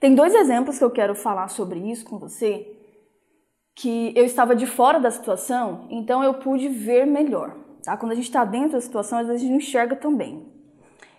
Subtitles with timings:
[0.00, 2.74] Tem dois exemplos que eu quero falar sobre isso com você,
[3.74, 7.54] que eu estava de fora da situação, então eu pude ver melhor.
[7.84, 7.96] Tá?
[7.96, 10.46] Quando a gente está dentro da situação, às vezes a gente não enxerga também.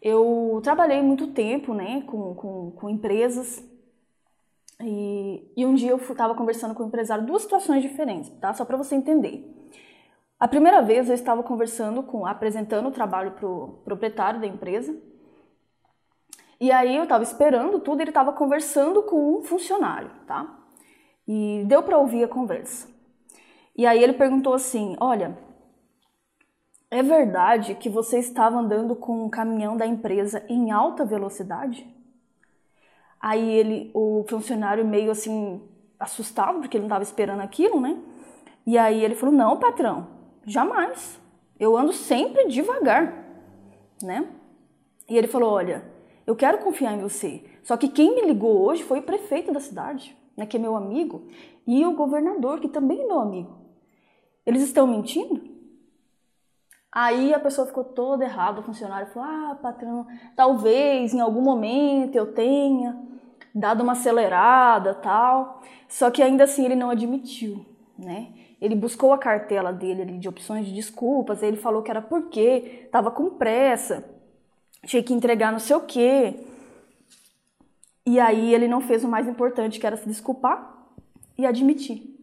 [0.00, 3.64] Eu trabalhei muito tempo né, com, com, com empresas
[4.80, 8.52] e, e, um dia eu estava conversando com o um empresário, duas situações diferentes, tá?
[8.52, 9.50] Só para você entender.
[10.38, 14.94] A primeira vez eu estava conversando com, apresentando o trabalho para o proprietário da empresa.
[16.60, 20.58] E aí eu estava esperando tudo, ele estava conversando com um funcionário, tá?
[21.28, 22.88] E deu para ouvir a conversa.
[23.76, 25.36] E aí ele perguntou assim: Olha,
[26.90, 31.86] é verdade que você estava andando com um caminhão da empresa em alta velocidade?
[33.20, 35.60] Aí ele, o funcionário meio assim
[35.98, 37.98] assustado porque ele não estava esperando aquilo, né?
[38.66, 40.06] E aí ele falou: "Não, patrão,
[40.46, 41.20] jamais.
[41.60, 43.12] Eu ando sempre devagar",
[44.02, 44.26] né?
[45.08, 45.95] E ele falou: "Olha,
[46.26, 47.44] eu quero confiar em você.
[47.62, 50.76] Só que quem me ligou hoje foi o prefeito da cidade, né, que é meu
[50.76, 51.28] amigo,
[51.66, 53.56] e o governador, que também é meu amigo.
[54.44, 55.56] Eles estão mentindo?"
[56.98, 62.16] Aí a pessoa ficou toda errada, o funcionário falou: Ah, patrão, talvez em algum momento
[62.16, 62.98] eu tenha
[63.54, 65.60] dado uma acelerada tal.
[65.88, 67.66] Só que ainda assim ele não admitiu,
[67.98, 68.32] né?
[68.60, 73.10] Ele buscou a cartela dele de opções de desculpas, ele falou que era porque estava
[73.10, 74.02] com pressa,
[74.84, 76.34] tinha que entregar não sei o quê.
[78.04, 80.76] E aí ele não fez o mais importante, que era se desculpar
[81.36, 82.14] e admitir.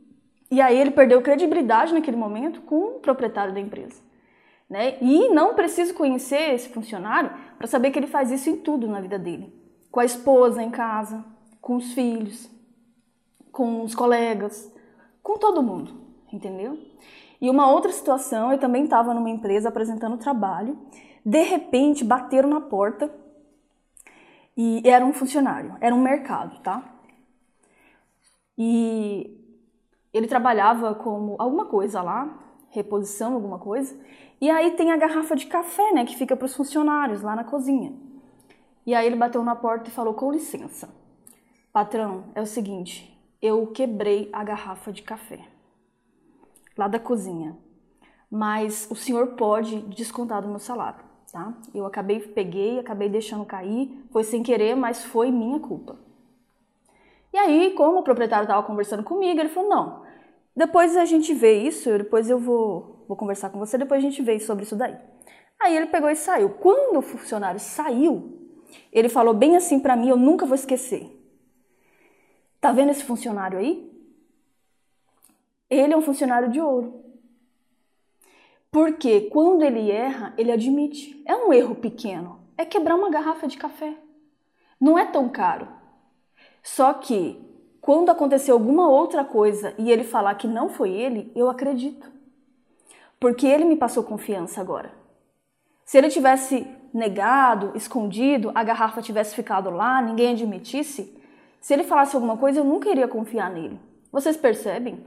[0.49, 3.99] E aí ele perdeu credibilidade naquele momento com o proprietário da empresa.
[4.69, 4.97] Né?
[5.01, 9.01] E não preciso conhecer esse funcionário para saber que ele faz isso em tudo na
[9.01, 9.53] vida dele.
[9.91, 11.23] Com a esposa em casa,
[11.61, 12.49] com os filhos,
[13.51, 14.71] com os colegas,
[15.21, 15.93] com todo mundo,
[16.31, 16.77] entendeu?
[17.39, 20.77] E uma outra situação, eu também estava numa empresa apresentando trabalho,
[21.25, 23.13] de repente bateram na porta
[24.55, 26.83] e era um funcionário, era um mercado, tá?
[28.57, 29.35] E
[30.13, 33.97] ele trabalhava como alguma coisa lá, reposição, alguma coisa,
[34.39, 37.43] e aí tem a garrafa de café, né, que fica para os funcionários lá na
[37.43, 37.93] cozinha.
[38.85, 40.89] E aí ele bateu na porta e falou: "Com licença.
[41.71, 45.39] Patrão, é o seguinte, eu quebrei a garrafa de café
[46.77, 47.57] lá da cozinha.
[48.29, 51.53] Mas o senhor pode descontar do meu salário, tá?
[51.75, 55.97] Eu acabei peguei, acabei deixando cair, foi sem querer, mas foi minha culpa."
[57.33, 60.03] E aí, como o proprietário estava conversando comigo, ele falou: "Não,
[60.55, 64.21] depois a gente vê isso, depois eu vou, vou conversar com você, depois a gente
[64.21, 64.95] vê sobre isso daí.
[65.59, 66.49] Aí ele pegou e saiu.
[66.51, 68.39] Quando o funcionário saiu,
[68.91, 71.09] ele falou bem assim para mim, eu nunca vou esquecer.
[72.61, 73.91] Tá vendo esse funcionário aí?
[75.69, 77.03] Ele é um funcionário de ouro.
[78.73, 81.21] Porque quando ele erra, ele admite.
[81.27, 82.39] É um erro pequeno.
[82.57, 83.93] É quebrar uma garrafa de café.
[84.81, 85.67] Não é tão caro.
[86.63, 87.39] Só que
[87.79, 92.11] quando acontecer alguma outra coisa e ele falar que não foi ele, eu acredito.
[93.19, 94.91] Porque ele me passou confiança agora.
[95.85, 101.15] Se ele tivesse negado, escondido, a garrafa tivesse ficado lá, ninguém admitisse,
[101.61, 103.79] se ele falasse alguma coisa, eu nunca iria confiar nele.
[104.11, 105.05] Vocês percebem?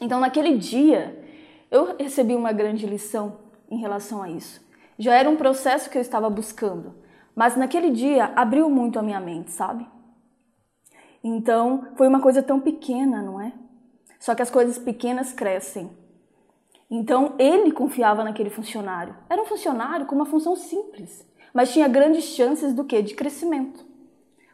[0.00, 1.28] Então, naquele dia,
[1.70, 3.38] eu recebi uma grande lição
[3.70, 4.60] em relação a isso.
[4.98, 6.94] Já era um processo que eu estava buscando,
[7.34, 9.86] mas naquele dia abriu muito a minha mente, sabe?
[11.22, 13.52] Então, foi uma coisa tão pequena, não é?
[14.18, 15.90] Só que as coisas pequenas crescem.
[16.90, 19.14] Então, ele confiava naquele funcionário.
[19.28, 23.00] Era um funcionário com uma função simples, mas tinha grandes chances do que?
[23.00, 23.84] De crescimento.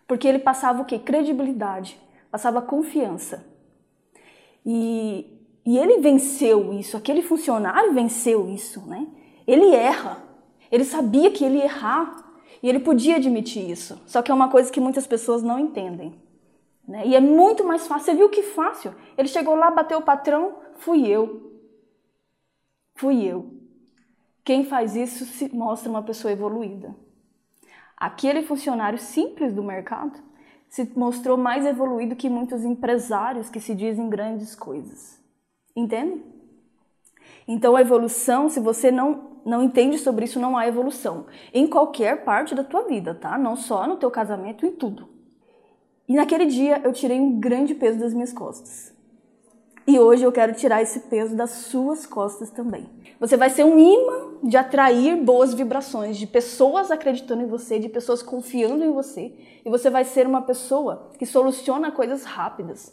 [0.06, 0.98] Porque ele passava o que?
[0.98, 1.98] Credibilidade,
[2.30, 3.44] passava confiança.
[4.64, 5.35] E,
[5.66, 9.04] e ele venceu isso, aquele funcionário venceu isso, né?
[9.44, 10.22] Ele erra.
[10.70, 12.24] Ele sabia que ele ia errar
[12.62, 14.00] e ele podia admitir isso.
[14.06, 16.14] Só que é uma coisa que muitas pessoas não entendem.
[16.86, 17.08] Né?
[17.08, 18.04] E é muito mais fácil.
[18.04, 18.94] Você viu que fácil?
[19.18, 21.52] Ele chegou lá, bateu o patrão, fui eu.
[22.94, 23.52] Fui eu.
[24.44, 26.94] Quem faz isso se mostra uma pessoa evoluída.
[27.96, 30.16] Aquele funcionário simples do mercado
[30.68, 35.25] se mostrou mais evoluído que muitos empresários que se dizem grandes coisas.
[35.76, 36.22] Entende?
[37.46, 42.24] Então a evolução, se você não não entende sobre isso, não há evolução em qualquer
[42.24, 43.38] parte da tua vida, tá?
[43.38, 45.08] Não só no teu casamento, em tudo.
[46.08, 48.92] E naquele dia eu tirei um grande peso das minhas costas.
[49.86, 52.90] E hoje eu quero tirar esse peso das suas costas também.
[53.20, 57.88] Você vai ser um imã de atrair boas vibrações, de pessoas acreditando em você, de
[57.88, 59.32] pessoas confiando em você.
[59.64, 62.92] E você vai ser uma pessoa que soluciona coisas rápidas.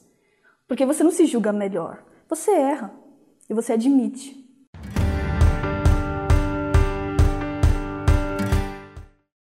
[0.68, 2.04] Porque você não se julga melhor.
[2.28, 2.94] Você erra
[3.50, 4.43] e você admite.